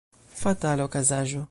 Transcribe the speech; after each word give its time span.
Fatala 0.43 0.87
okazaĵo! 0.91 1.39